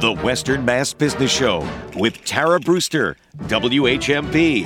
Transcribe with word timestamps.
The 0.00 0.12
Western 0.12 0.64
Mass 0.64 0.92
Business 0.92 1.30
Show 1.30 1.66
with 1.96 2.24
Tara 2.24 2.58
Brewster, 2.58 3.16
WHMP. 3.44 4.64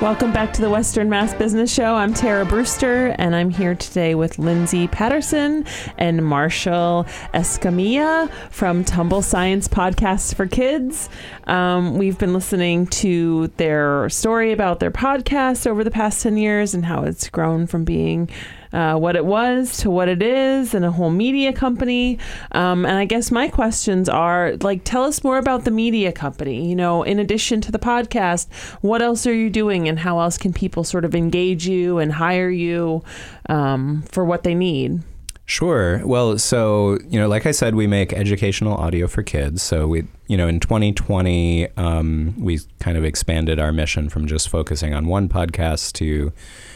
Welcome 0.00 0.32
back 0.32 0.52
to 0.52 0.60
the 0.60 0.70
Western 0.70 1.10
Mass 1.10 1.34
Business 1.34 1.74
Show. 1.74 1.96
I'm 1.96 2.14
Tara 2.14 2.46
Brewster, 2.46 3.16
and 3.18 3.34
I'm 3.34 3.50
here 3.50 3.74
today 3.74 4.14
with 4.14 4.38
Lindsay 4.38 4.86
Patterson 4.86 5.66
and 5.98 6.24
Marshall 6.24 7.04
Escamilla 7.34 8.30
from 8.50 8.84
Tumble 8.84 9.22
Science 9.22 9.66
Podcast 9.66 10.36
for 10.36 10.46
Kids. 10.46 11.08
Um, 11.48 11.98
we've 11.98 12.16
been 12.16 12.32
listening 12.32 12.86
to 12.86 13.48
their 13.56 14.08
story 14.08 14.52
about 14.52 14.78
their 14.78 14.92
podcast 14.92 15.66
over 15.66 15.82
the 15.82 15.90
past 15.90 16.22
10 16.22 16.36
years 16.36 16.74
and 16.74 16.84
how 16.84 17.02
it's 17.02 17.28
grown 17.28 17.66
from 17.66 17.84
being 17.84 18.30
uh, 18.72 18.96
what 18.96 19.16
it 19.16 19.24
was 19.24 19.76
to 19.78 19.90
what 19.90 20.08
it 20.08 20.22
is 20.22 20.74
and 20.74 20.84
a 20.84 20.90
whole 20.90 21.10
media 21.10 21.52
company. 21.52 22.18
Um, 22.52 22.84
and 22.84 22.96
I 22.96 23.04
guess 23.04 23.30
my 23.30 23.48
questions 23.48 24.08
are 24.08 24.56
like, 24.60 24.84
tell 24.84 25.04
us 25.04 25.24
more 25.24 25.38
about 25.38 25.64
the 25.64 25.70
media 25.70 26.12
company. 26.12 26.68
You 26.68 26.76
know, 26.76 27.02
in 27.02 27.18
addition 27.18 27.60
to 27.62 27.72
the 27.72 27.78
podcast, 27.78 28.52
what 28.80 29.02
else 29.02 29.26
are 29.26 29.34
you 29.34 29.50
doing 29.50 29.88
and 29.88 29.98
how 29.98 30.20
else 30.20 30.38
can 30.38 30.52
people 30.52 30.84
sort 30.84 31.04
of 31.04 31.14
engage 31.14 31.66
you 31.66 31.98
and 31.98 32.12
hire 32.12 32.50
you 32.50 33.02
um, 33.48 34.02
for 34.10 34.24
what 34.24 34.42
they 34.42 34.54
need? 34.54 35.02
Sure. 35.48 36.06
Well, 36.06 36.36
so, 36.36 36.98
you 37.08 37.18
know, 37.18 37.26
like 37.26 37.46
I 37.46 37.52
said, 37.52 37.74
we 37.74 37.86
make 37.86 38.12
educational 38.12 38.74
audio 38.74 39.06
for 39.08 39.22
kids. 39.22 39.62
So 39.62 39.88
we, 39.88 40.06
you 40.26 40.36
know, 40.36 40.46
in 40.46 40.60
2020, 40.60 41.74
um, 41.78 42.34
we 42.38 42.60
kind 42.80 42.98
of 42.98 43.04
expanded 43.04 43.58
our 43.58 43.72
mission 43.72 44.10
from 44.10 44.26
just 44.26 44.50
focusing 44.50 44.92
on 44.92 45.06
one 45.06 45.26
podcast 45.26 45.94
to 45.94 46.34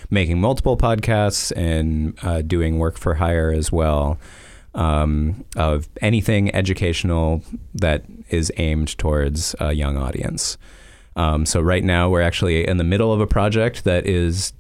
making 0.09 0.41
multiple 0.41 0.79
podcasts 0.79 1.53
and 1.55 2.19
uh, 2.23 2.41
doing 2.41 2.79
work 2.79 2.97
for 2.97 3.13
hire 3.13 3.53
as 3.53 3.71
well 3.71 4.19
um, 4.75 5.45
of 5.55 5.87
anything 6.01 6.53
educational 6.55 7.43
that 7.75 8.07
is 8.31 8.51
aimed 8.57 8.97
towards 8.97 9.55
a 9.61 9.75
young 9.75 9.99
audience. 9.99 10.57
Um, 11.15 11.45
so 11.45 11.61
right 11.61 11.85
now 11.85 12.09
we're 12.09 12.23
actually 12.23 12.67
in 12.67 12.79
the 12.79 12.85
middle 12.85 13.13
of 13.13 13.21
a 13.21 13.27
project 13.27 13.85
that 13.85 14.07
is 14.07 14.55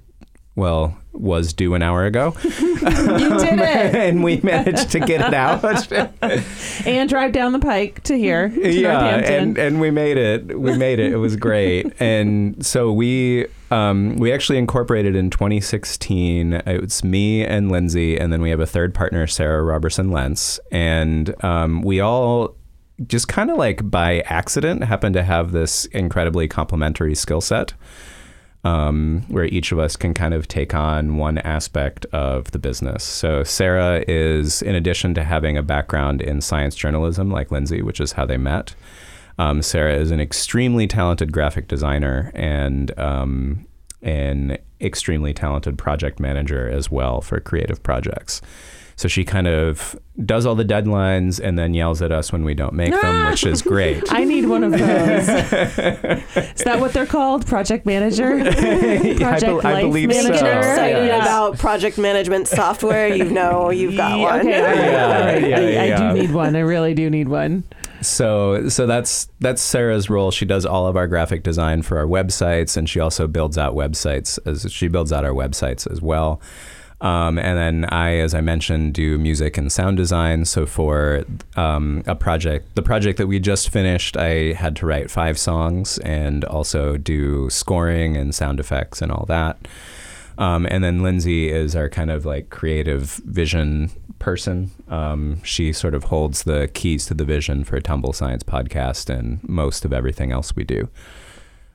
well, 0.54 0.96
was 1.12 1.52
due 1.52 1.74
an 1.74 1.82
hour 1.82 2.04
ago. 2.04 2.34
you 2.42 2.50
did 2.78 2.82
it. 3.58 3.94
and 3.94 4.24
we 4.24 4.38
managed 4.42 4.90
to 4.90 5.00
get 5.00 5.20
it 5.20 5.34
out. 5.34 5.62
and 6.86 7.08
drive 7.08 7.32
down 7.32 7.52
the 7.52 7.58
pike 7.58 8.02
to 8.04 8.16
here. 8.16 8.48
To 8.48 8.72
yeah, 8.72 9.16
and, 9.16 9.56
and 9.56 9.80
we 9.80 9.90
made 9.90 10.16
it. 10.16 10.58
We 10.58 10.76
made 10.76 10.98
it. 10.98 11.12
It 11.12 11.16
was 11.16 11.36
great. 11.36 11.92
and 12.00 12.64
so 12.64 12.92
we 12.92 13.46
um, 13.70 14.16
we 14.16 14.32
actually 14.32 14.58
incorporated 14.58 15.16
in 15.16 15.30
2016. 15.30 16.62
It's 16.66 17.02
me 17.02 17.44
and 17.44 17.70
Lindsay, 17.70 18.18
and 18.18 18.32
then 18.32 18.42
we 18.42 18.50
have 18.50 18.60
a 18.60 18.66
third 18.66 18.94
partner, 18.94 19.26
Sarah 19.26 19.62
Robertson 19.62 20.10
Lentz. 20.10 20.60
And 20.70 21.34
um, 21.42 21.82
we 21.82 22.00
all 22.00 22.56
just 23.06 23.28
kind 23.28 23.50
of 23.50 23.56
like 23.56 23.90
by 23.90 24.20
accident 24.20 24.84
happened 24.84 25.14
to 25.14 25.22
have 25.22 25.52
this 25.52 25.86
incredibly 25.86 26.46
complementary 26.46 27.14
skill 27.14 27.40
set 27.40 27.72
um, 28.64 29.24
where 29.28 29.44
each 29.46 29.72
of 29.72 29.78
us 29.78 29.96
can 29.96 30.14
kind 30.14 30.34
of 30.34 30.46
take 30.46 30.74
on 30.74 31.16
one 31.16 31.38
aspect 31.38 32.06
of 32.06 32.50
the 32.52 32.58
business. 32.58 33.02
So 33.02 33.42
Sarah 33.42 34.04
is, 34.06 34.62
in 34.62 34.74
addition 34.74 35.14
to 35.14 35.24
having 35.24 35.56
a 35.56 35.62
background 35.62 36.22
in 36.22 36.40
science 36.40 36.76
journalism 36.76 37.30
like 37.30 37.50
Lindsay, 37.50 37.82
which 37.82 38.00
is 38.00 38.12
how 38.12 38.24
they 38.24 38.36
met, 38.36 38.74
um, 39.38 39.62
Sarah 39.62 39.94
is 39.94 40.10
an 40.10 40.20
extremely 40.20 40.86
talented 40.86 41.32
graphic 41.32 41.66
designer 41.66 42.30
and 42.34 42.96
um, 42.98 43.66
an 44.02 44.58
extremely 44.80 45.32
talented 45.32 45.78
project 45.78 46.20
manager 46.20 46.68
as 46.68 46.90
well 46.90 47.20
for 47.20 47.40
creative 47.40 47.82
projects. 47.82 48.40
So 48.96 49.08
she 49.08 49.24
kind 49.24 49.46
of 49.46 49.98
does 50.24 50.44
all 50.46 50.54
the 50.54 50.64
deadlines 50.64 51.40
and 51.40 51.58
then 51.58 51.74
yells 51.74 52.02
at 52.02 52.12
us 52.12 52.32
when 52.32 52.44
we 52.44 52.54
don't 52.54 52.74
make 52.74 52.92
them, 52.92 53.26
which 53.30 53.44
is 53.44 53.62
great. 53.62 54.04
I 54.12 54.24
need 54.24 54.46
one 54.46 54.64
of 54.64 54.72
those. 54.72 54.80
is 55.28 56.64
that 56.64 56.78
what 56.80 56.92
they're 56.92 57.06
called? 57.06 57.46
Project 57.46 57.86
manager? 57.86 58.38
Project 59.16 59.64
I, 59.64 59.72
be- 59.72 59.78
I 59.78 59.82
believe 59.82 60.08
manager? 60.08 60.38
so. 60.38 60.58
excited 60.58 61.06
yeah. 61.06 61.22
about 61.22 61.58
project 61.58 61.98
management 61.98 62.48
software, 62.48 63.08
you 63.08 63.24
know 63.24 63.70
you've 63.70 63.96
got 63.96 64.18
one. 64.18 64.40
Okay, 64.40 64.50
Yeah, 64.50 65.36
yeah, 65.36 65.56
I, 65.56 65.86
yeah. 65.86 65.94
I 65.94 66.12
do 66.12 66.20
need 66.20 66.32
one. 66.32 66.56
I 66.56 66.60
really 66.60 66.94
do 66.94 67.08
need 67.08 67.28
one. 67.28 67.64
So 68.02 68.68
so 68.68 68.86
that's 68.86 69.28
that's 69.40 69.62
Sarah's 69.62 70.10
role. 70.10 70.30
She 70.30 70.44
does 70.44 70.66
all 70.66 70.86
of 70.86 70.96
our 70.96 71.06
graphic 71.06 71.42
design 71.42 71.82
for 71.82 71.98
our 71.98 72.06
websites, 72.06 72.76
and 72.76 72.88
she 72.88 73.00
also 73.00 73.26
builds 73.26 73.56
out 73.56 73.74
websites 73.74 74.38
as 74.44 74.70
she 74.72 74.88
builds 74.88 75.12
out 75.12 75.24
our 75.24 75.32
websites 75.32 75.90
as 75.90 76.02
well. 76.02 76.40
Um, 77.02 77.36
and 77.36 77.58
then 77.58 77.84
I, 77.92 78.18
as 78.18 78.32
I 78.32 78.40
mentioned, 78.40 78.94
do 78.94 79.18
music 79.18 79.58
and 79.58 79.72
sound 79.72 79.96
design. 79.96 80.44
So 80.44 80.66
for 80.66 81.24
um, 81.56 82.04
a 82.06 82.14
project, 82.14 82.76
the 82.76 82.82
project 82.82 83.18
that 83.18 83.26
we 83.26 83.40
just 83.40 83.70
finished, 83.70 84.16
I 84.16 84.52
had 84.52 84.76
to 84.76 84.86
write 84.86 85.10
five 85.10 85.36
songs 85.36 85.98
and 85.98 86.44
also 86.44 86.96
do 86.96 87.50
scoring 87.50 88.16
and 88.16 88.32
sound 88.32 88.60
effects 88.60 89.02
and 89.02 89.10
all 89.10 89.26
that. 89.26 89.66
Um, 90.38 90.64
and 90.70 90.84
then 90.84 91.02
Lindsay 91.02 91.50
is 91.50 91.74
our 91.74 91.88
kind 91.88 92.10
of 92.10 92.24
like 92.24 92.50
creative 92.50 93.20
vision 93.26 93.90
person. 94.20 94.70
Um, 94.88 95.42
she 95.42 95.72
sort 95.72 95.94
of 95.94 96.04
holds 96.04 96.44
the 96.44 96.70
keys 96.72 97.04
to 97.06 97.14
the 97.14 97.24
vision 97.24 97.64
for 97.64 97.80
Tumble 97.80 98.12
Science 98.12 98.44
podcast 98.44 99.10
and 99.10 99.42
most 99.42 99.84
of 99.84 99.92
everything 99.92 100.30
else 100.30 100.54
we 100.54 100.62
do. 100.62 100.88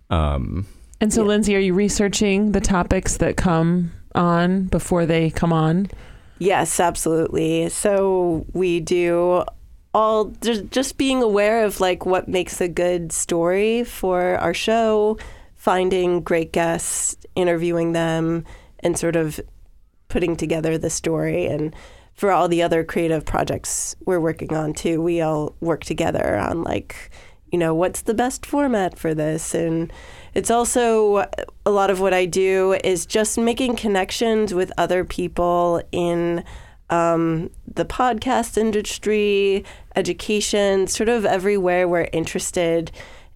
Um, 0.10 0.68
and 1.02 1.14
so, 1.14 1.22
yeah. 1.22 1.28
Lindsay, 1.28 1.56
are 1.58 1.60
you 1.60 1.74
researching 1.74 2.54
the 2.54 2.62
topics 2.62 3.18
that 3.18 3.36
come 3.36 3.92
on 4.16 4.64
before 4.66 5.06
they 5.06 5.30
come 5.30 5.54
on? 5.54 5.88
Yes, 6.40 6.80
absolutely. 6.80 7.70
So 7.70 8.46
we 8.54 8.80
do 8.80 9.44
all 9.94 10.26
just 10.70 10.98
being 10.98 11.24
aware 11.24 11.66
of 11.66 11.80
like 11.80 12.06
what 12.06 12.28
makes 12.28 12.62
a 12.62 12.68
good 12.68 13.12
story 13.12 13.84
for 13.84 14.38
our 14.38 14.54
show, 14.54 15.18
finding 15.56 16.22
great 16.22 16.54
guests, 16.54 17.16
interviewing 17.36 17.94
them, 17.94 18.46
and 18.82 18.98
sort 18.98 19.16
of 19.16 19.40
putting 20.08 20.36
together 20.36 20.78
the 20.78 20.90
story. 20.90 21.48
And 21.48 21.76
for 22.14 22.32
all 22.32 22.48
the 22.48 22.62
other 22.62 22.84
creative 22.84 23.26
projects 23.26 23.96
we're 24.06 24.20
working 24.20 24.54
on 24.54 24.74
too, 24.74 25.02
we 25.02 25.22
all 25.22 25.56
work 25.60 25.84
together 25.84 26.36
on 26.38 26.64
like, 26.64 27.10
you 27.52 27.58
know, 27.58 27.74
what's 27.74 28.02
the 28.02 28.14
best 28.14 28.46
format 28.46 28.98
for 28.98 29.14
this 29.14 29.54
and 29.54 29.92
it's 30.34 30.52
also 30.52 31.26
a 31.66 31.72
lot 31.72 31.90
of 31.90 32.00
what 32.00 32.14
I 32.14 32.26
do 32.26 32.74
is 32.84 33.08
just 33.08 33.40
making 33.40 33.76
connections 33.76 34.54
with 34.54 34.72
other 34.78 35.04
people 35.04 35.82
in 35.92 36.44
um, 36.90 37.50
the 37.74 37.86
podcast 37.86 38.56
industry, 38.58 39.66
education, 39.96 40.86
sort 40.86 41.10
of 41.10 41.26
everywhere 41.26 41.88
we're 41.88 42.10
interested 42.14 42.92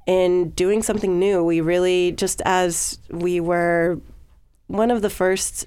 in 0.05 0.51
doing 0.51 0.83
something 0.83 1.19
new. 1.19 1.43
We 1.43 1.61
really, 1.61 2.11
just 2.11 2.41
as 2.45 2.99
we 3.09 3.39
were 3.39 3.99
one 4.67 4.91
of 4.91 5.01
the 5.01 5.09
first 5.09 5.65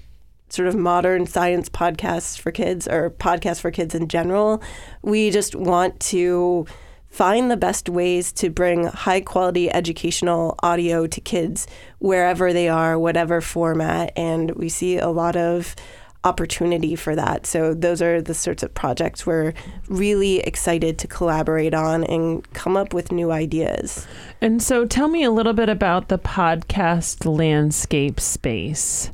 sort 0.49 0.67
of 0.67 0.75
modern 0.75 1.25
science 1.25 1.69
podcasts 1.69 2.39
for 2.39 2.51
kids 2.51 2.87
or 2.87 3.09
podcasts 3.09 3.59
for 3.59 3.71
kids 3.71 3.93
in 3.93 4.07
general, 4.07 4.61
we 5.01 5.31
just 5.31 5.55
want 5.55 5.99
to 5.99 6.65
find 7.15 7.49
the 7.49 7.55
best 7.55 7.87
ways 7.87 8.33
to 8.33 8.49
bring 8.49 8.87
high 8.87 9.21
quality 9.21 9.71
educational 9.71 10.53
audio 10.61 11.07
to 11.07 11.21
kids 11.21 11.65
wherever 11.99 12.51
they 12.51 12.67
are, 12.67 12.99
whatever 12.99 13.39
format. 13.39 14.11
And 14.17 14.51
we 14.51 14.67
see 14.67 14.97
a 14.97 15.07
lot 15.07 15.37
of 15.37 15.77
opportunity 16.25 16.93
for 16.93 17.15
that. 17.15 17.45
So 17.45 17.73
those 17.73 18.01
are 18.01 18.21
the 18.21 18.33
sorts 18.33 18.63
of 18.63 18.73
projects 18.73 19.25
we're 19.25 19.53
really 19.87 20.39
excited 20.39 20.97
to 20.97 21.07
collaborate 21.07 21.73
on 21.73 22.03
and 22.03 22.51
come 22.51 22.75
up 22.75 22.93
with 22.93 23.13
new 23.13 23.31
ideas. 23.31 24.05
And 24.41 24.61
so 24.61 24.85
tell 24.85 25.07
me 25.07 25.23
a 25.23 25.31
little 25.31 25.53
bit 25.53 25.69
about 25.69 26.09
the 26.09 26.19
podcast 26.19 27.25
landscape 27.25 28.19
space. 28.19 29.09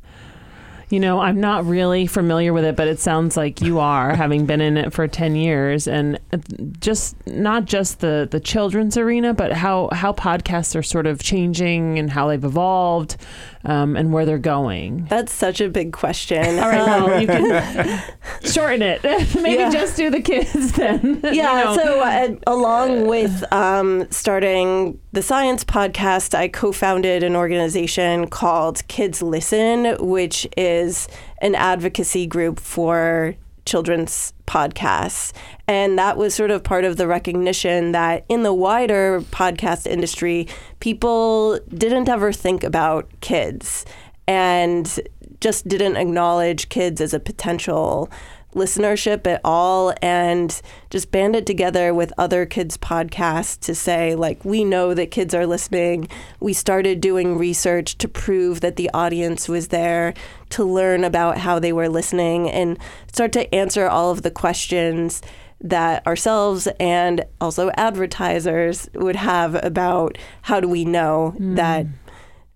You 0.92 1.00
know, 1.00 1.20
I'm 1.20 1.40
not 1.40 1.66
really 1.66 2.06
familiar 2.06 2.54
with 2.54 2.66
it, 2.66 2.76
but 2.76 2.88
it 2.88 3.00
sounds 3.00 3.38
like 3.38 3.62
you 3.62 3.80
are, 3.80 4.16
having 4.16 4.46
been 4.46 4.62
in 4.62 4.78
it 4.78 4.94
for 4.94 5.08
10 5.08 5.36
years, 5.36 5.88
and 5.88 6.20
uh, 6.34 6.38
just 6.80 7.16
not 7.28 7.66
just 7.66 8.02
the 8.02 8.28
the 8.30 8.40
children's 8.40 8.98
arena, 8.98 9.34
but 9.34 9.54
how 9.54 9.90
how 9.92 10.14
podcasts 10.14 10.76
are 10.76 10.84
sort 10.84 11.08
of 11.08 11.24
changing 11.24 11.98
and 11.98 12.12
how 12.12 12.28
they've 12.28 12.44
evolved 12.44 13.18
um, 13.64 13.96
and 13.96 14.12
where 14.12 14.26
they're 14.26 14.38
going? 14.38 15.06
That's 15.10 15.32
such 15.32 15.62
a 15.62 15.70
big 15.70 15.94
question. 15.94 16.60
All 16.60 16.70
right, 16.70 16.86
well, 16.86 17.22
you 17.22 17.28
can 17.28 18.04
shorten 18.44 18.82
it. 18.82 19.04
Maybe 19.36 19.62
yeah. 19.62 19.70
just 19.70 19.96
do 19.98 20.10
the 20.10 20.22
kids 20.22 20.72
then. 20.74 21.20
Yeah. 21.24 21.32
You 21.32 21.66
know. 21.66 21.76
So, 21.76 22.00
uh, 22.02 22.36
along 22.48 23.08
with 23.08 23.44
um, 23.54 24.10
starting 24.12 25.00
the 25.12 25.22
science 25.22 25.64
podcast, 25.64 26.34
I 26.34 26.48
co 26.48 26.72
founded 26.72 27.24
an 27.24 27.36
organization 27.36 28.28
called 28.28 28.88
Kids 28.88 29.22
Listen, 29.22 29.96
which 30.00 30.48
is 30.58 31.08
an 31.40 31.56
advocacy 31.56 32.28
group 32.28 32.60
for 32.60 33.36
children's 33.66 34.34
podcasts. 34.48 35.34
And 35.68 35.98
that 35.98 36.18
was 36.18 36.34
sort 36.34 36.52
of 36.52 36.64
part 36.64 36.84
of 36.84 36.98
the 36.98 37.08
recognition 37.08 37.92
that 37.94 38.26
in 38.30 38.44
the 38.44 38.54
wider 38.54 39.22
podcast 39.32 39.88
industry, 39.88 40.48
people 40.80 41.60
didn't 41.70 42.10
ever 42.10 42.32
think 42.34 42.64
about 42.64 43.10
kids 43.22 43.86
and 44.28 45.00
just 45.40 45.68
didn't 45.68 45.98
acknowledge 45.98 46.70
kids 46.70 47.02
as 47.02 47.14
a 47.14 47.20
potential 47.20 48.10
listenership 48.54 49.26
at 49.28 49.40
all 49.44 49.94
and 50.02 50.62
just 50.90 51.12
banded 51.12 51.48
together 51.48 51.94
with 51.94 52.12
other 52.18 52.46
kids 52.46 52.78
podcasts 52.78 53.60
to 53.60 53.74
say 53.74 54.14
like 54.16 54.44
we 54.44 54.64
know 54.64 54.94
that 54.94 55.10
kids 55.10 55.34
are 55.34 55.48
listening 55.48 56.08
we 56.40 56.52
started 56.54 57.00
doing 57.00 57.38
research 57.38 57.98
to 57.98 58.08
prove 58.08 58.62
that 58.62 58.76
the 58.76 58.90
audience 58.94 59.48
was 59.48 59.70
there 59.70 60.14
to 60.50 60.66
learn 60.66 61.04
about 61.04 61.38
how 61.38 61.60
they 61.60 61.72
were 61.72 61.90
listening 61.90 62.50
and 62.50 62.78
start 63.12 63.32
to 63.32 63.54
answer 63.56 63.88
all 63.88 64.12
of 64.12 64.22
the 64.22 64.32
questions 64.32 65.22
that 65.62 66.06
ourselves 66.06 66.68
and 66.80 67.24
also 67.40 67.72
advertisers 67.78 68.90
would 68.96 69.16
have 69.16 69.56
about 69.64 70.18
how 70.42 70.60
do 70.60 70.68
we 70.68 70.84
know 70.84 71.34
mm. 71.38 71.56
that 71.56 71.86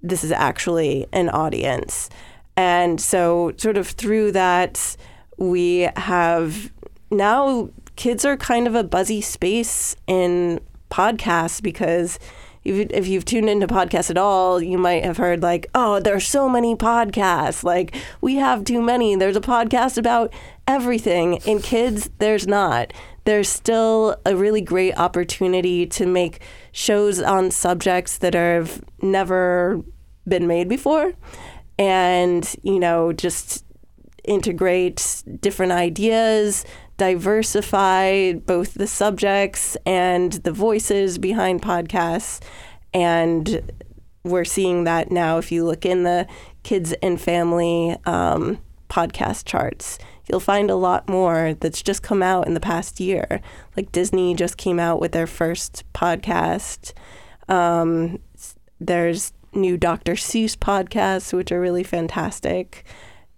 this 0.01 0.23
is 0.23 0.31
actually 0.31 1.05
an 1.13 1.29
audience 1.29 2.09
and 2.57 2.99
so 2.99 3.53
sort 3.57 3.77
of 3.77 3.87
through 3.87 4.31
that 4.31 4.97
we 5.37 5.89
have 5.95 6.71
now 7.11 7.69
kids 7.95 8.25
are 8.25 8.37
kind 8.37 8.67
of 8.67 8.75
a 8.75 8.83
buzzy 8.83 9.21
space 9.21 9.95
in 10.07 10.59
podcasts 10.89 11.61
because 11.61 12.19
if, 12.65 13.07
you've 13.07 13.25
tuned 13.25 13.47
into 13.47 13.67
podcasts 13.67 14.09
at 14.09 14.17
all, 14.17 14.59
you 14.59 14.77
might 14.77 15.03
have 15.03 15.17
heard 15.17 15.43
like, 15.43 15.67
oh, 15.75 15.99
there 15.99 16.15
are 16.15 16.19
so 16.19 16.49
many 16.49 16.75
podcasts. 16.75 17.63
Like 17.63 17.95
we 18.21 18.35
have 18.35 18.63
too 18.63 18.81
many. 18.81 19.15
There's 19.15 19.37
a 19.37 19.41
podcast 19.41 19.97
about 19.97 20.33
everything. 20.67 21.35
In 21.45 21.61
kids, 21.61 22.09
there's 22.17 22.47
not. 22.47 22.91
There's 23.25 23.49
still 23.49 24.17
a 24.25 24.35
really 24.35 24.61
great 24.61 24.97
opportunity 24.97 25.85
to 25.87 26.05
make 26.05 26.41
shows 26.71 27.21
on 27.21 27.51
subjects 27.51 28.17
that 28.19 28.33
have 28.33 28.83
never 29.01 29.81
been 30.27 30.47
made 30.47 30.67
before. 30.67 31.13
And, 31.77 32.55
you 32.63 32.79
know, 32.79 33.13
just 33.13 33.64
integrate 34.27 35.23
different 35.41 35.71
ideas, 35.71 36.65
diversify 36.97 38.33
both 38.33 38.73
the 38.73 38.87
subjects 38.87 39.75
and 39.85 40.33
the 40.33 40.51
voices 40.51 41.17
behind 41.17 41.61
podcasts. 41.61 42.41
And 42.93 43.71
we're 44.23 44.45
seeing 44.45 44.85
that 44.85 45.11
now 45.11 45.37
if 45.37 45.51
you 45.51 45.65
look 45.65 45.85
in 45.85 46.03
the 46.03 46.27
kids 46.63 46.93
and 47.03 47.19
family 47.21 47.95
um, 48.05 48.59
podcast 48.89 49.45
charts. 49.45 49.99
You'll 50.27 50.39
find 50.39 50.71
a 50.71 50.75
lot 50.75 51.07
more 51.07 51.53
that's 51.59 51.83
just 51.83 52.01
come 52.01 52.23
out 52.23 52.47
in 52.47 52.55
the 52.55 52.59
past 52.59 52.99
year. 52.99 53.41
Like 53.77 53.91
Disney 53.91 54.33
just 54.33 54.57
came 54.57 54.79
out 54.79 54.99
with 54.99 55.11
their 55.11 55.27
first 55.27 55.83
podcast. 55.93 56.93
Um, 57.47 58.19
there's 58.79 59.33
new 59.53 59.77
Dr. 59.77 60.13
Seuss 60.13 60.55
podcasts, 60.55 61.31
which 61.31 61.51
are 61.51 61.61
really 61.61 61.83
fantastic 61.83 62.83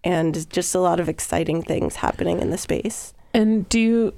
and 0.08 0.50
just 0.50 0.74
a 0.74 0.80
lot 0.80 1.02
of 1.02 1.10
exciting 1.10 1.62
things 1.62 1.98
happening 1.98 2.40
in 2.40 2.50
the 2.50 2.58
space. 2.58 3.14
And 3.34 3.68
do 3.68 3.80
you 3.80 4.14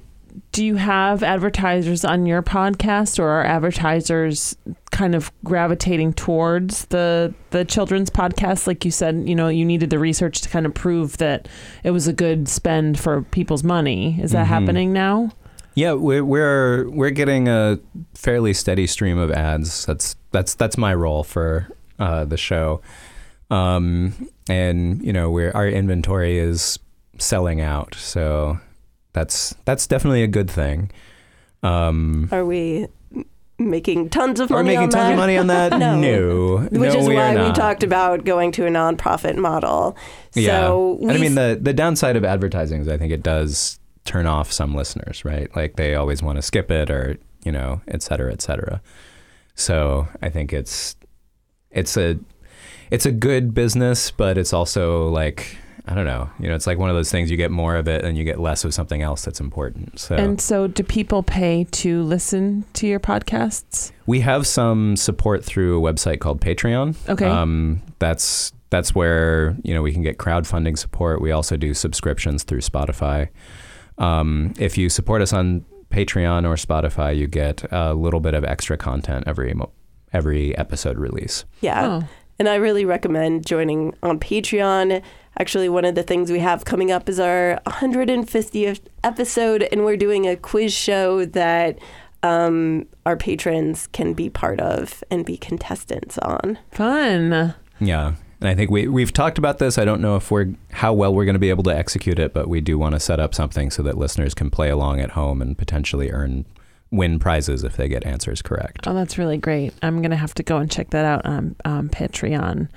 do 0.52 0.64
you 0.64 0.76
have 0.76 1.24
advertisers 1.24 2.04
on 2.04 2.24
your 2.24 2.40
podcast 2.40 3.18
or 3.18 3.28
are 3.28 3.44
advertisers 3.44 4.56
kind 4.92 5.16
of 5.16 5.32
gravitating 5.42 6.12
towards 6.12 6.84
the 6.86 7.34
the 7.50 7.64
children's 7.64 8.08
podcast? 8.08 8.68
Like 8.68 8.84
you 8.84 8.92
said 8.92 9.28
you 9.28 9.34
know 9.34 9.48
you 9.48 9.64
needed 9.64 9.90
the 9.90 9.98
research 9.98 10.40
to 10.42 10.48
kind 10.48 10.64
of 10.64 10.72
prove 10.72 11.16
that 11.18 11.48
it 11.82 11.90
was 11.90 12.06
a 12.06 12.12
good 12.12 12.48
spend 12.48 12.98
for 12.98 13.22
people's 13.22 13.64
money. 13.64 14.16
Is 14.20 14.30
that 14.30 14.44
mm-hmm. 14.44 14.54
happening 14.54 14.92
now? 14.92 15.32
Yeah 15.74 15.94
we're, 15.94 16.24
we're 16.24 16.88
we're 16.90 17.10
getting 17.10 17.48
a 17.48 17.80
fairly 18.14 18.54
steady 18.54 18.86
stream 18.86 19.18
of 19.18 19.32
ads. 19.32 19.86
That's 19.86 20.14
that's 20.30 20.54
that's 20.54 20.78
my 20.78 20.94
role 20.94 21.24
for 21.24 21.74
uh, 21.98 22.24
the 22.24 22.36
show 22.36 22.80
um, 23.50 24.28
and 24.48 25.02
you 25.02 25.12
know, 25.12 25.30
we're, 25.30 25.52
our 25.52 25.68
inventory 25.68 26.38
is 26.38 26.78
selling 27.18 27.60
out, 27.60 27.94
so 27.94 28.58
that's 29.12 29.54
that's 29.64 29.86
definitely 29.86 30.22
a 30.22 30.28
good 30.28 30.50
thing. 30.50 30.90
Um, 31.62 32.28
Are 32.32 32.44
we 32.44 32.88
making 33.58 34.08
tons 34.08 34.40
of 34.40 34.50
money? 34.50 34.70
Are 34.70 34.80
making 34.80 34.90
tons 34.90 35.04
that? 35.04 35.12
of 35.12 35.18
money 35.18 35.36
on 35.36 35.48
that? 35.48 35.72
no. 35.78 35.96
no. 36.00 36.56
Which 36.70 36.92
no, 36.94 36.98
is 36.98 37.08
we 37.08 37.14
why 37.14 37.46
we 37.46 37.52
talked 37.52 37.82
about 37.82 38.24
going 38.24 38.52
to 38.52 38.66
a 38.66 38.70
nonprofit 38.70 39.36
model. 39.36 39.96
So 40.30 40.98
yeah. 41.00 41.12
I 41.12 41.18
mean, 41.18 41.34
the 41.34 41.58
the 41.60 41.72
downside 41.72 42.16
of 42.16 42.24
advertising 42.24 42.80
is 42.80 42.88
I 42.88 42.96
think 42.96 43.12
it 43.12 43.22
does 43.22 43.78
turn 44.04 44.26
off 44.26 44.50
some 44.50 44.74
listeners, 44.74 45.24
right? 45.24 45.54
Like 45.54 45.76
they 45.76 45.94
always 45.94 46.22
want 46.22 46.36
to 46.36 46.42
skip 46.42 46.70
it, 46.70 46.90
or 46.90 47.18
you 47.44 47.52
know, 47.52 47.80
et 47.88 48.02
cetera, 48.02 48.32
et 48.32 48.42
cetera. 48.42 48.80
So 49.54 50.08
I 50.22 50.30
think 50.30 50.52
it's 50.52 50.96
it's 51.70 51.96
a 51.96 52.18
it's 52.90 53.06
a 53.06 53.12
good 53.12 53.54
business, 53.54 54.10
but 54.10 54.38
it's 54.38 54.52
also 54.52 55.08
like 55.08 55.56
I 55.86 55.94
don't 55.94 56.04
know. 56.04 56.30
You 56.38 56.48
know, 56.48 56.54
it's 56.54 56.66
like 56.66 56.78
one 56.78 56.90
of 56.90 56.94
those 56.94 57.10
things 57.10 57.30
you 57.30 57.36
get 57.36 57.50
more 57.50 57.74
of 57.76 57.88
it 57.88 58.04
and 58.04 58.16
you 58.16 58.22
get 58.22 58.38
less 58.38 58.64
of 58.64 58.72
something 58.72 59.02
else 59.02 59.24
that's 59.24 59.40
important. 59.40 59.98
So 59.98 60.14
And 60.14 60.40
so 60.40 60.68
do 60.68 60.82
people 60.82 61.22
pay 61.22 61.64
to 61.72 62.02
listen 62.02 62.64
to 62.74 62.86
your 62.86 63.00
podcasts? 63.00 63.90
We 64.06 64.20
have 64.20 64.46
some 64.46 64.96
support 64.96 65.44
through 65.44 65.84
a 65.84 65.92
website 65.92 66.20
called 66.20 66.40
Patreon. 66.40 66.96
Okay. 67.08 67.26
Um, 67.26 67.82
that's 67.98 68.52
that's 68.70 68.94
where, 68.94 69.56
you 69.64 69.74
know, 69.74 69.82
we 69.82 69.92
can 69.92 70.02
get 70.02 70.18
crowdfunding 70.18 70.78
support. 70.78 71.20
We 71.20 71.32
also 71.32 71.56
do 71.56 71.74
subscriptions 71.74 72.44
through 72.44 72.60
Spotify. 72.60 73.28
Um, 73.98 74.54
if 74.60 74.78
you 74.78 74.88
support 74.88 75.22
us 75.22 75.32
on 75.32 75.64
Patreon 75.90 76.44
or 76.44 76.54
Spotify, 76.54 77.16
you 77.16 77.26
get 77.26 77.64
a 77.72 77.94
little 77.94 78.20
bit 78.20 78.34
of 78.34 78.44
extra 78.44 78.76
content 78.76 79.24
every 79.26 79.52
every 80.12 80.56
episode 80.56 80.98
release. 80.98 81.44
Yeah. 81.60 82.00
Oh. 82.02 82.08
And 82.40 82.48
I 82.48 82.54
really 82.54 82.86
recommend 82.86 83.46
joining 83.46 83.94
on 84.02 84.18
Patreon. 84.18 85.02
Actually, 85.38 85.68
one 85.68 85.84
of 85.84 85.94
the 85.94 86.02
things 86.02 86.32
we 86.32 86.38
have 86.38 86.64
coming 86.64 86.90
up 86.90 87.06
is 87.06 87.20
our 87.20 87.60
150th 87.66 88.80
episode, 89.04 89.68
and 89.70 89.84
we're 89.84 89.98
doing 89.98 90.26
a 90.26 90.36
quiz 90.36 90.72
show 90.72 91.26
that 91.26 91.78
um, 92.22 92.86
our 93.04 93.14
patrons 93.14 93.88
can 93.88 94.14
be 94.14 94.30
part 94.30 94.58
of 94.58 95.04
and 95.10 95.26
be 95.26 95.36
contestants 95.36 96.16
on. 96.16 96.58
Fun. 96.72 97.54
Yeah. 97.78 98.14
And 98.40 98.48
I 98.48 98.54
think 98.54 98.70
we 98.70 98.88
we've 98.88 99.12
talked 99.12 99.36
about 99.36 99.58
this. 99.58 99.76
I 99.76 99.84
don't 99.84 100.00
know 100.00 100.16
if 100.16 100.30
we're 100.30 100.54
how 100.72 100.94
well 100.94 101.14
we're 101.14 101.26
going 101.26 101.34
to 101.34 101.38
be 101.38 101.50
able 101.50 101.64
to 101.64 101.76
execute 101.76 102.18
it, 102.18 102.32
but 102.32 102.48
we 102.48 102.62
do 102.62 102.78
want 102.78 102.94
to 102.94 103.00
set 103.00 103.20
up 103.20 103.34
something 103.34 103.70
so 103.70 103.82
that 103.82 103.98
listeners 103.98 104.32
can 104.32 104.48
play 104.48 104.70
along 104.70 104.98
at 105.00 105.10
home 105.10 105.42
and 105.42 105.58
potentially 105.58 106.10
earn 106.10 106.46
win 106.90 107.18
prizes 107.18 107.64
if 107.64 107.76
they 107.76 107.88
get 107.88 108.04
answers 108.04 108.42
correct. 108.42 108.86
Oh, 108.86 108.94
that's 108.94 109.18
really 109.18 109.38
great. 109.38 109.72
I'm 109.82 110.00
going 110.02 110.10
to 110.10 110.16
have 110.16 110.34
to 110.34 110.42
go 110.42 110.56
and 110.58 110.70
check 110.70 110.90
that 110.90 111.04
out 111.04 111.24
on 111.24 111.56
um, 111.64 111.88
Patreon. 111.88 112.68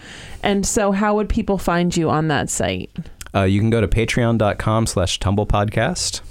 And 0.41 0.65
so, 0.65 0.91
how 0.91 1.15
would 1.15 1.29
people 1.29 1.57
find 1.57 1.95
you 1.95 2.09
on 2.09 2.27
that 2.27 2.49
site? 2.49 2.91
Uh, 3.35 3.43
you 3.43 3.59
can 3.59 3.69
go 3.69 3.81
to 3.81 3.87
patreon.com 3.87 4.85
slash 4.85 5.19
tumble 5.19 5.47
podcast. 5.47 6.21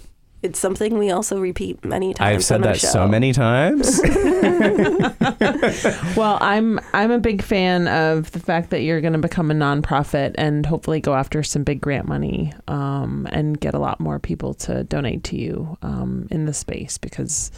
It's 0.42 0.58
something 0.58 0.98
we 0.98 1.12
also 1.12 1.38
repeat 1.38 1.84
many 1.84 2.14
times. 2.14 2.36
I've 2.36 2.44
said 2.44 2.64
that 2.64 2.78
so 2.78 3.06
many 3.06 3.32
times. 3.32 4.00
well, 6.16 6.38
I'm 6.40 6.80
I'm 6.92 7.12
a 7.12 7.20
big 7.20 7.42
fan 7.42 7.86
of 7.86 8.32
the 8.32 8.40
fact 8.40 8.70
that 8.70 8.80
you're 8.80 9.00
going 9.00 9.12
to 9.12 9.20
become 9.20 9.52
a 9.52 9.54
nonprofit 9.54 10.34
and 10.36 10.66
hopefully 10.66 11.00
go 11.00 11.14
after 11.14 11.44
some 11.44 11.62
big 11.62 11.80
grant 11.80 12.08
money 12.08 12.52
um, 12.66 13.28
and 13.30 13.60
get 13.60 13.74
a 13.74 13.78
lot 13.78 14.00
more 14.00 14.18
people 14.18 14.52
to 14.54 14.82
donate 14.84 15.22
to 15.24 15.36
you 15.36 15.78
um, 15.82 16.26
in 16.32 16.46
the 16.46 16.52
space 16.52 16.98
because 16.98 17.52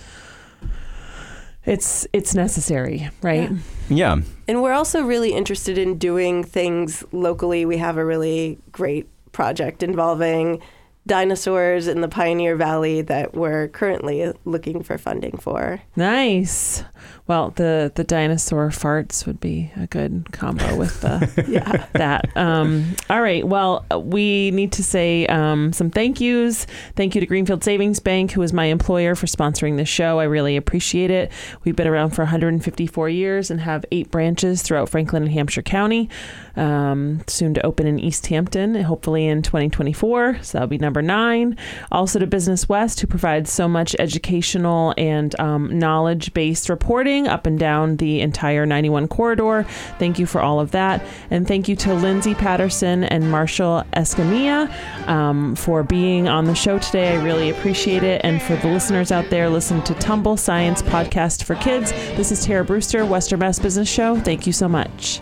it's 1.64 2.06
it's 2.12 2.34
necessary, 2.34 3.08
right? 3.22 3.50
Yeah. 3.88 4.16
yeah. 4.16 4.22
And 4.46 4.62
we're 4.62 4.74
also 4.74 5.02
really 5.02 5.32
interested 5.32 5.78
in 5.78 5.96
doing 5.96 6.44
things 6.44 7.02
locally. 7.12 7.64
We 7.64 7.78
have 7.78 7.96
a 7.96 8.04
really 8.04 8.58
great 8.72 9.08
project 9.32 9.82
involving 9.82 10.60
dinosaurs 11.06 11.86
in 11.86 12.00
the 12.00 12.08
Pioneer 12.08 12.56
Valley 12.56 13.02
that 13.02 13.34
we're 13.34 13.68
currently 13.68 14.32
looking 14.44 14.82
for 14.82 14.96
funding 14.96 15.36
for. 15.36 15.80
Nice. 15.96 16.82
Well, 17.26 17.50
the 17.50 17.90
the 17.94 18.04
dinosaur 18.04 18.68
farts 18.68 19.26
would 19.26 19.40
be 19.40 19.72
a 19.76 19.86
good 19.86 20.30
combo 20.32 20.76
with 20.76 21.00
the 21.00 21.44
yeah 21.48 21.86
that. 21.94 22.34
Um, 22.36 22.94
all 23.08 23.22
right. 23.22 23.46
Well, 23.46 23.84
we 23.98 24.50
need 24.50 24.72
to 24.72 24.84
say 24.84 25.26
um, 25.26 25.72
some 25.72 25.90
thank 25.90 26.20
yous. 26.20 26.66
Thank 26.96 27.14
you 27.14 27.20
to 27.22 27.26
Greenfield 27.26 27.64
Savings 27.64 27.98
Bank, 27.98 28.32
who 28.32 28.42
is 28.42 28.52
my 28.52 28.66
employer, 28.66 29.14
for 29.14 29.26
sponsoring 29.26 29.76
this 29.78 29.88
show. 29.88 30.20
I 30.20 30.24
really 30.24 30.56
appreciate 30.56 31.10
it. 31.10 31.32
We've 31.64 31.76
been 31.76 31.86
around 31.86 32.10
for 32.10 32.22
154 32.22 33.08
years 33.08 33.50
and 33.50 33.60
have 33.60 33.86
eight 33.90 34.10
branches 34.10 34.62
throughout 34.62 34.90
Franklin 34.90 35.22
and 35.22 35.32
Hampshire 35.32 35.62
County. 35.62 36.10
Um, 36.56 37.22
soon 37.26 37.54
to 37.54 37.66
open 37.66 37.86
in 37.86 37.98
Easthampton, 37.98 38.80
hopefully 38.82 39.26
in 39.26 39.42
2024. 39.42 40.42
So 40.42 40.58
that'll 40.58 40.68
be 40.68 40.78
number 40.94 41.02
nine. 41.02 41.56
Also 41.90 42.20
to 42.20 42.26
Business 42.26 42.68
West, 42.68 43.00
who 43.00 43.08
provides 43.08 43.50
so 43.50 43.66
much 43.66 43.96
educational 43.98 44.94
and 44.96 45.38
um, 45.40 45.76
knowledge 45.76 46.32
based 46.34 46.68
reporting 46.68 47.26
up 47.26 47.46
and 47.46 47.58
down 47.58 47.96
the 47.96 48.20
entire 48.20 48.64
91 48.64 49.08
corridor. 49.08 49.64
Thank 49.98 50.20
you 50.20 50.26
for 50.26 50.40
all 50.40 50.60
of 50.60 50.70
that. 50.70 51.04
And 51.30 51.48
thank 51.48 51.68
you 51.68 51.74
to 51.76 51.94
Lindsay 51.94 52.34
Patterson 52.34 53.02
and 53.02 53.28
Marshall 53.28 53.82
Escamilla 53.94 54.70
um, 55.08 55.56
for 55.56 55.82
being 55.82 56.28
on 56.28 56.44
the 56.44 56.54
show 56.54 56.78
today. 56.78 57.16
I 57.16 57.24
really 57.24 57.50
appreciate 57.50 58.04
it. 58.04 58.20
And 58.22 58.40
for 58.40 58.54
the 58.56 58.68
listeners 58.68 59.10
out 59.10 59.28
there, 59.30 59.50
listen 59.50 59.82
to 59.82 59.94
Tumble 59.94 60.36
Science 60.36 60.80
Podcast 60.82 61.42
for 61.42 61.56
Kids. 61.56 61.90
This 62.16 62.30
is 62.30 62.44
Tara 62.44 62.64
Brewster, 62.64 63.04
Western 63.04 63.40
Mass 63.40 63.58
Business 63.58 63.88
Show. 63.88 64.20
Thank 64.20 64.46
you 64.46 64.52
so 64.52 64.68
much. 64.68 65.20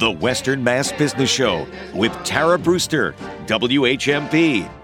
The 0.00 0.10
Western 0.10 0.64
Mass 0.64 0.92
Business 0.92 1.28
Show 1.28 1.66
with 1.94 2.10
Tara 2.24 2.58
Brewster, 2.58 3.12
WHMP. 3.44 4.79